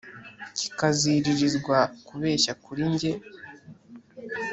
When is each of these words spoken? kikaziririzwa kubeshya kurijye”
kikaziririzwa 0.57 1.77
kubeshya 2.07 2.53
kurijye” 2.63 3.11